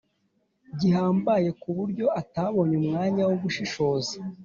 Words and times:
gihambaye 0.79 1.49
ku 1.61 1.69
buryo 1.77 2.05
atabonye 2.21 2.75
umwanya 2.81 3.23
wo 3.29 3.35
gushishoza 3.43 4.15